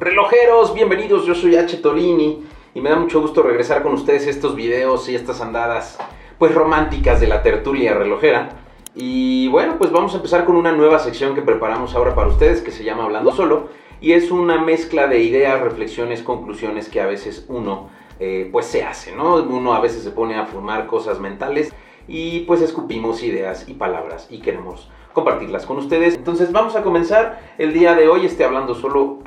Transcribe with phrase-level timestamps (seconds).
[0.00, 1.78] Relojeros, bienvenidos, yo soy H.
[1.78, 5.98] Tolini y me da mucho gusto regresar con ustedes estos videos y estas andadas
[6.38, 8.50] pues románticas de la tertulia relojera.
[8.94, 12.62] Y bueno, pues vamos a empezar con una nueva sección que preparamos ahora para ustedes
[12.62, 13.70] que se llama Hablando Solo
[14.00, 17.90] y es una mezcla de ideas, reflexiones, conclusiones que a veces uno
[18.20, 19.34] eh, pues se hace, ¿no?
[19.42, 21.74] Uno a veces se pone a formar cosas mentales
[22.06, 24.88] y pues escupimos ideas y palabras y queremos
[25.18, 26.14] compartirlas con ustedes.
[26.14, 29.18] Entonces vamos a comenzar el día de hoy, este hablando solo,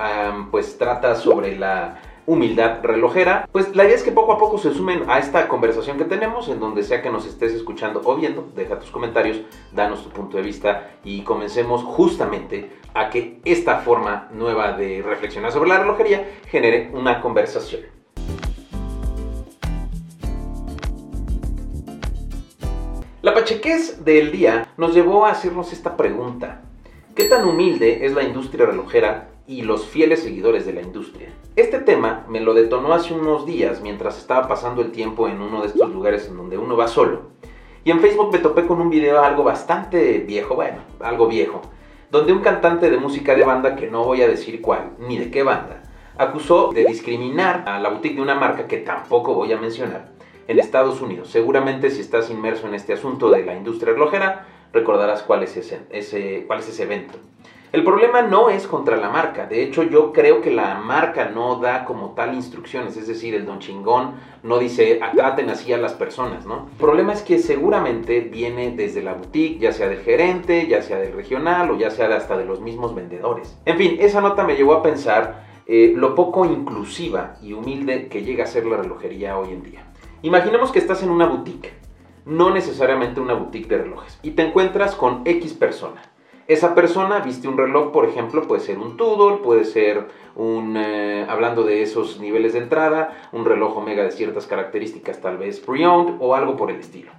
[0.52, 3.50] pues trata sobre la humildad relojera.
[3.52, 6.48] Pues la idea es que poco a poco se sumen a esta conversación que tenemos,
[6.48, 9.42] en donde sea que nos estés escuchando o viendo, deja tus comentarios,
[9.74, 15.52] danos tu punto de vista y comencemos justamente a que esta forma nueva de reflexionar
[15.52, 18.01] sobre la relojería genere una conversación.
[23.42, 26.62] Pachequez del día nos llevó a hacernos esta pregunta.
[27.16, 31.30] ¿Qué tan humilde es la industria relojera y los fieles seguidores de la industria?
[31.56, 35.62] Este tema me lo detonó hace unos días mientras estaba pasando el tiempo en uno
[35.62, 37.32] de estos lugares en donde uno va solo.
[37.84, 41.64] Y en Facebook me topé con un video algo bastante viejo, bueno, algo viejo,
[42.12, 45.32] donde un cantante de música de banda, que no voy a decir cuál, ni de
[45.32, 45.82] qué banda,
[46.16, 50.21] acusó de discriminar a la boutique de una marca que tampoco voy a mencionar
[50.52, 51.30] en Estados Unidos.
[51.30, 55.82] Seguramente si estás inmerso en este asunto de la industria relojera, recordarás cuál es ese,
[55.90, 57.18] ese, cuál es ese evento.
[57.72, 61.56] El problema no es contra la marca, de hecho yo creo que la marca no
[61.56, 65.94] da como tal instrucciones, es decir, el don chingón no dice traten así a las
[65.94, 66.68] personas, ¿no?
[66.70, 70.98] El problema es que seguramente viene desde la boutique, ya sea del gerente, ya sea
[70.98, 73.58] del regional o ya sea hasta de los mismos vendedores.
[73.64, 78.24] En fin, esa nota me llevó a pensar eh, lo poco inclusiva y humilde que
[78.24, 79.86] llega a ser la relojería hoy en día.
[80.24, 81.74] Imaginemos que estás en una boutique,
[82.26, 86.00] no necesariamente una boutique de relojes, y te encuentras con X persona.
[86.48, 91.26] Esa persona viste un reloj, por ejemplo, puede ser un Tudor, puede ser un, eh,
[91.28, 96.18] hablando de esos niveles de entrada, un reloj Omega de ciertas características, tal vez pre-owned
[96.20, 97.12] o algo por el estilo.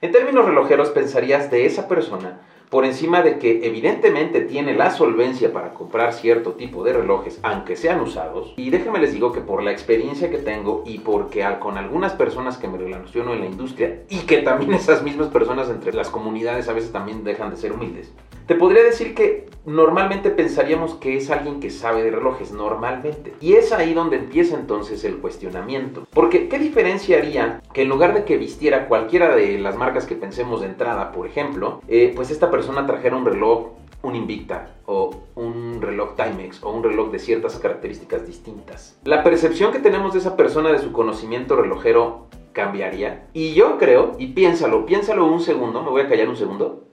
[0.00, 5.52] En términos relojeros, pensarías de esa persona por encima de que evidentemente tiene la solvencia
[5.52, 8.54] para comprar cierto tipo de relojes, aunque sean usados.
[8.56, 12.58] Y déjenme les digo que por la experiencia que tengo y porque con algunas personas
[12.58, 16.68] que me relaciono en la industria y que también esas mismas personas entre las comunidades
[16.68, 18.12] a veces también dejan de ser humildes,
[18.46, 23.34] te podría decir que normalmente pensaríamos que es alguien que sabe de relojes, normalmente.
[23.40, 26.06] Y es ahí donde empieza entonces el cuestionamiento.
[26.12, 30.14] Porque, ¿qué diferencia haría que en lugar de que vistiera cualquiera de las marcas que
[30.14, 33.70] pensemos de entrada, por ejemplo, eh, pues esta persona trajera un reloj
[34.02, 38.98] un Invicta o un reloj Timex o un reloj de ciertas características distintas.
[39.04, 43.28] La percepción que tenemos de esa persona de su conocimiento relojero cambiaría.
[43.32, 46.84] Y yo creo, y piénsalo, piénsalo un segundo, me voy a callar un segundo.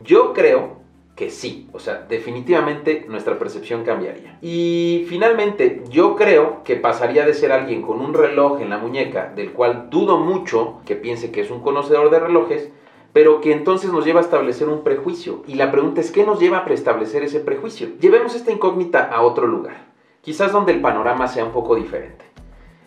[0.00, 0.81] Yo creo
[1.22, 4.38] que sí, o sea, definitivamente nuestra percepción cambiaría.
[4.42, 9.32] Y finalmente, yo creo que pasaría de ser alguien con un reloj en la muñeca,
[9.36, 12.70] del cual dudo mucho que piense que es un conocedor de relojes,
[13.12, 15.44] pero que entonces nos lleva a establecer un prejuicio.
[15.46, 17.90] Y la pregunta es, ¿qué nos lleva a preestablecer ese prejuicio?
[18.00, 22.31] Llevemos esta incógnita a otro lugar, quizás donde el panorama sea un poco diferente.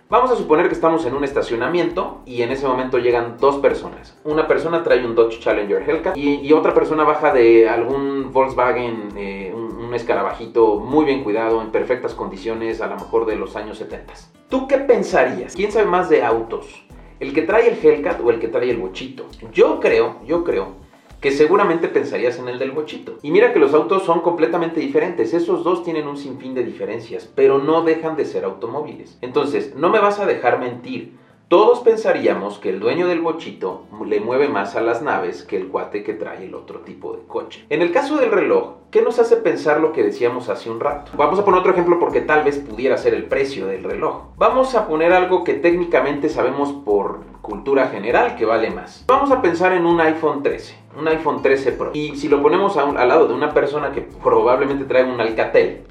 [0.08, 4.16] Vamos a suponer que estamos en un estacionamiento y en ese momento llegan dos personas.
[4.24, 9.52] Una persona trae un Dodge Challenger Hellcat y, otra persona baja de algún Volkswagen, eh,
[9.52, 14.14] un, escarabajito muy bien cuidado, en perfectas condiciones, a lo mejor de los años 70.
[14.50, 15.56] ¿Tú qué pensarías?
[15.56, 16.86] ¿Quién sabe más de autos?
[17.20, 19.26] ¿El que trae el Hellcat o el que trae el bochito?
[19.54, 20.85] Yo creo, yo creo
[21.26, 23.18] que seguramente pensarías en el del bochito.
[23.24, 27.28] Y mira que los autos son completamente diferentes, esos dos tienen un sinfín de diferencias,
[27.34, 29.18] pero no dejan de ser automóviles.
[29.22, 31.18] Entonces, no me vas a dejar mentir.
[31.48, 35.70] Todos pensaríamos que el dueño del bochito le mueve más a las naves que el
[35.70, 37.66] cuate que trae el otro tipo de coche.
[37.72, 41.12] En el caso del reloj, ¿qué nos hace pensar lo que decíamos hace un rato?
[41.18, 44.26] Vamos a poner otro ejemplo porque tal vez pudiera ser el precio del reloj.
[44.38, 49.04] Vamos a poner algo que técnicamente sabemos por cultura general que vale más.
[49.08, 51.92] Vamos a pensar en un iPhone 13 un iPhone 13 Pro.
[51.94, 55.82] Y si lo ponemos al lado de una persona que probablemente trae un Alcatel,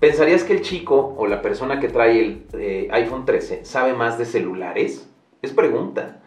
[0.00, 4.18] ¿pensarías que el chico o la persona que trae el eh, iPhone 13 sabe más
[4.18, 5.10] de celulares?
[5.42, 6.22] Es pregunta.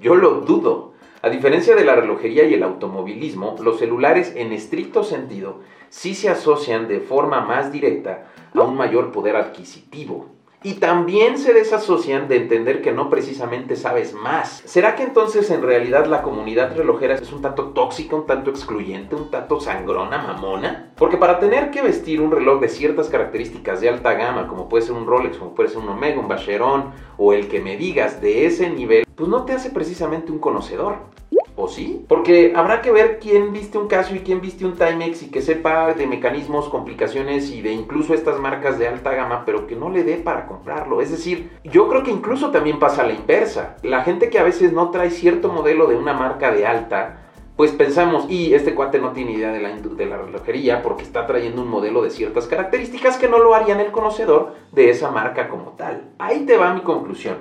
[0.00, 0.92] Yo lo dudo.
[1.22, 6.28] A diferencia de la relojería y el automovilismo, los celulares en estricto sentido sí se
[6.28, 10.30] asocian de forma más directa a un mayor poder adquisitivo
[10.62, 14.62] y también se desasocian de entender que no precisamente sabes más.
[14.64, 19.14] ¿Será que entonces en realidad la comunidad relojera es un tanto tóxica, un tanto excluyente,
[19.14, 20.92] un tanto sangrona, mamona?
[20.96, 24.84] Porque para tener que vestir un reloj de ciertas características de alta gama, como puede
[24.84, 28.20] ser un Rolex, como puede ser un Omega, un Vacheron o el que me digas
[28.20, 31.21] de ese nivel, pues no te hace precisamente un conocedor.
[31.54, 32.04] ¿O sí?
[32.08, 35.42] Porque habrá que ver quién viste un Casio y quién viste un Timex y que
[35.42, 39.90] sepa de mecanismos, complicaciones y de incluso estas marcas de alta gama, pero que no
[39.90, 41.02] le dé para comprarlo.
[41.02, 43.76] Es decir, yo creo que incluso también pasa a la inversa.
[43.82, 47.22] La gente que a veces no trae cierto modelo de una marca de alta,
[47.56, 51.26] pues pensamos, y este cuate no tiene idea de la, de la relojería porque está
[51.26, 55.50] trayendo un modelo de ciertas características que no lo harían el conocedor de esa marca
[55.50, 56.12] como tal.
[56.18, 57.36] Ahí te va mi conclusión.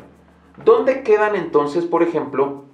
[0.65, 2.70] ¿Dónde quedan entonces, por ejemplo,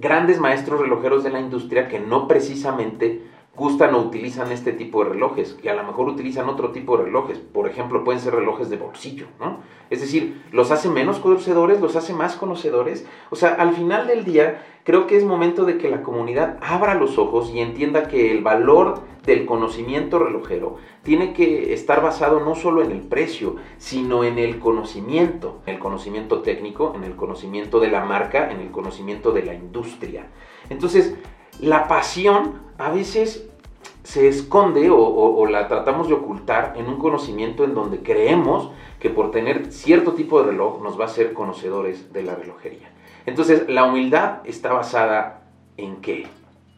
[0.00, 3.22] grandes maestros relojeros de la industria que no precisamente
[3.54, 7.04] gustan o utilizan este tipo de relojes, que a lo mejor utilizan otro tipo de
[7.04, 7.38] relojes.
[7.38, 9.58] Por ejemplo, pueden ser relojes de bolsillo, ¿no?
[9.90, 13.06] Es decir, los hace menos conocedores, los hace más conocedores.
[13.30, 16.94] O sea, al final del día, creo que es momento de que la comunidad abra
[16.94, 22.56] los ojos y entienda que el valor del conocimiento relojero tiene que estar basado no
[22.56, 27.78] solo en el precio, sino en el conocimiento, en el conocimiento técnico, en el conocimiento
[27.78, 30.26] de la marca, en el conocimiento de la industria.
[30.68, 31.14] Entonces,
[31.60, 33.48] la pasión a veces
[34.02, 39.30] se esconde o, la tratamos de ocultar en un conocimiento en donde creemos que por
[39.30, 42.90] tener cierto tipo de reloj nos va a ser conocedores de la relojería.
[43.26, 45.42] Entonces, la humildad está basada
[45.76, 46.26] en qué?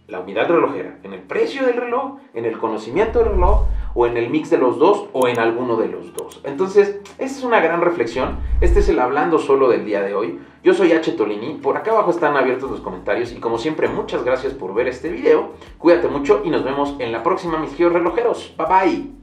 [0.09, 4.17] La humildad relojera, en el precio del reloj, en el conocimiento del reloj, o en
[4.17, 6.41] el mix de los dos, o en alguno de los dos.
[6.45, 8.39] Entonces, esta es una gran reflexión.
[8.61, 10.41] Este es el hablando solo del día de hoy.
[10.63, 11.13] Yo soy H.
[11.13, 14.87] Tolini, por acá abajo están abiertos los comentarios y como siempre muchas gracias por ver
[14.87, 19.22] este video, cuídate mucho y nos vemos en la próxima mis relojeros, bye bye.